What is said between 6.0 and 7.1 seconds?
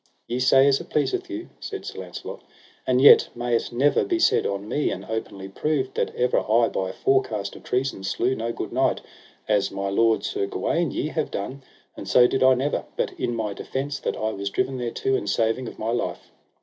ever I by